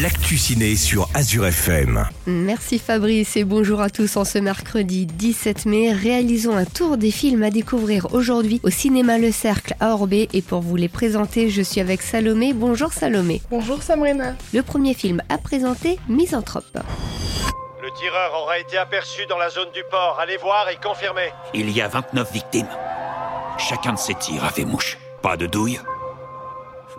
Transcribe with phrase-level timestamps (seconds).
[0.00, 2.08] l'actu ciné sur Azure FM.
[2.26, 5.92] Merci Fabrice et bonjour à tous en ce mercredi 17 mai.
[5.92, 10.40] Réalisons un tour des films à découvrir aujourd'hui au cinéma Le Cercle à Orbé et
[10.40, 12.54] pour vous les présenter, je suis avec Salomé.
[12.54, 13.42] Bonjour Salomé.
[13.50, 14.34] Bonjour Samrina.
[14.54, 16.78] Le premier film à présenter, Misanthrope.
[17.82, 20.18] Le tireur aura été aperçu dans la zone du port.
[20.20, 21.32] Allez voir et confirmer.
[21.52, 22.68] Il y a 29 victimes.
[23.58, 24.96] Chacun de ces tirs a fait mouche.
[25.20, 25.80] Pas de douille.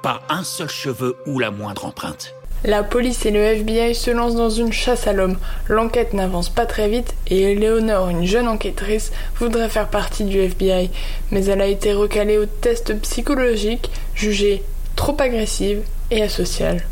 [0.03, 2.35] Pas un seul cheveu ou la moindre empreinte.
[2.65, 5.37] La police et le FBI se lancent dans une chasse à l'homme.
[5.67, 10.89] L'enquête n'avance pas très vite et Eleonore, une jeune enquêtrice, voudrait faire partie du FBI,
[11.31, 14.63] mais elle a été recalée au test psychologique, jugée
[14.95, 16.83] trop agressive et asociale.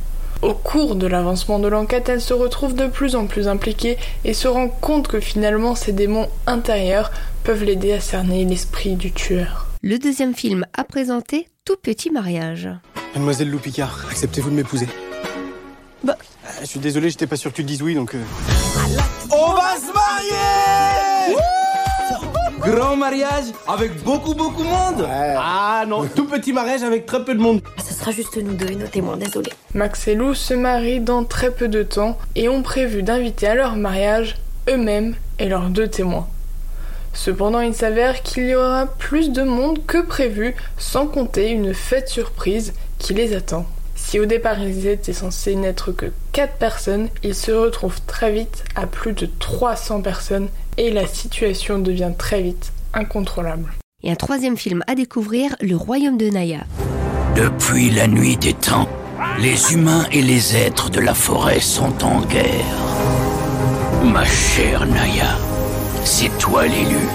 [0.41, 4.33] Au cours de l'avancement de l'enquête, elle se retrouve de plus en plus impliquée et
[4.33, 7.11] se rend compte que finalement ses démons intérieurs
[7.45, 9.67] peuvent l'aider à cerner l'esprit du tueur.
[9.83, 12.67] Le deuxième film à présenter, Tout petit mariage.
[13.13, 14.87] Mademoiselle Lou Picard, acceptez-vous de m'épouser?
[16.03, 16.17] Bah.
[16.61, 18.15] Je suis désolé, j'étais pas sûr que tu dises oui, donc...
[18.15, 18.23] Euh...
[19.31, 21.37] On va se marier
[22.59, 27.33] Grand mariage avec beaucoup beaucoup de monde Ah non, tout petit mariage avec très peu
[27.33, 27.61] de monde.
[27.83, 29.51] Ce sera juste nous deux et nos témoins, désolé.
[29.73, 33.55] Max et Lou se marient dans très peu de temps et ont prévu d'inviter à
[33.55, 34.37] leur mariage
[34.69, 36.27] eux-mêmes et leurs deux témoins.
[37.13, 42.09] Cependant, il s'avère qu'il y aura plus de monde que prévu, sans compter une fête
[42.09, 43.65] surprise qui les attend.
[44.11, 48.65] Si au départ ils étaient censés n'être que 4 personnes, ils se retrouvent très vite
[48.75, 53.71] à plus de 300 personnes et la situation devient très vite incontrôlable.
[54.03, 56.65] Et un troisième film à découvrir, Le Royaume de Naya.
[57.37, 58.89] Depuis la nuit des temps,
[59.39, 62.75] les humains et les êtres de la forêt sont en guerre.
[64.03, 65.37] Ma chère Naya,
[66.03, 67.07] c'est toi l'élu.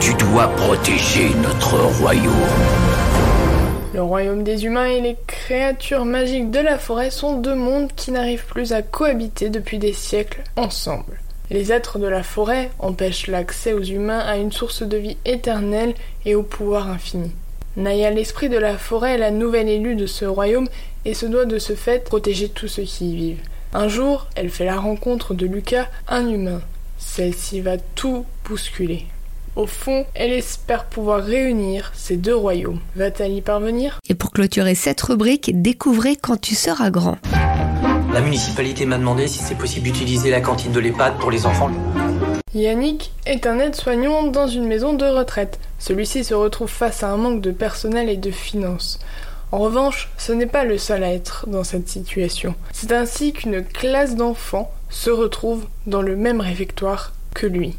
[0.00, 2.32] Tu dois protéger notre royaume.
[3.94, 8.10] Le royaume des humains et les créatures magiques de la forêt sont deux mondes qui
[8.10, 11.20] n'arrivent plus à cohabiter depuis des siècles ensemble.
[11.50, 15.92] Les êtres de la forêt empêchent l'accès aux humains à une source de vie éternelle
[16.24, 17.32] et au pouvoir infini.
[17.76, 20.68] Naya, l'esprit de la forêt, est la nouvelle élue de ce royaume
[21.04, 23.42] et se doit de ce fait protéger tous ceux qui y vivent.
[23.74, 26.62] Un jour, elle fait la rencontre de Lucas, un humain.
[26.96, 29.04] Celle-ci va tout bousculer.
[29.54, 32.80] Au fond, elle espère pouvoir réunir ces deux royaumes.
[32.96, 33.98] Va-t-elle y parvenir?
[34.08, 37.18] Et pour clôturer cette rubrique, découvrez quand tu seras grand.
[38.14, 41.70] La municipalité m'a demandé si c'est possible d'utiliser la cantine de l'EHPAD pour les enfants.
[42.54, 45.58] Yannick est un aide-soignant dans une maison de retraite.
[45.78, 49.00] Celui-ci se retrouve face à un manque de personnel et de finances.
[49.50, 52.54] En revanche, ce n'est pas le seul à être dans cette situation.
[52.72, 57.76] C'est ainsi qu'une classe d'enfants se retrouve dans le même réfectoire que lui.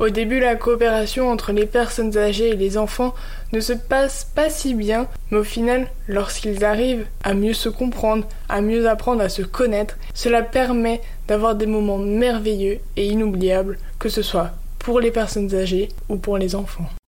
[0.00, 3.14] Au début, la coopération entre les personnes âgées et les enfants
[3.52, 8.26] ne se passe pas si bien, mais au final, lorsqu'ils arrivent à mieux se comprendre,
[8.48, 14.08] à mieux apprendre à se connaître, cela permet d'avoir des moments merveilleux et inoubliables, que
[14.08, 14.50] ce soit
[14.80, 16.88] pour les personnes âgées ou pour les enfants.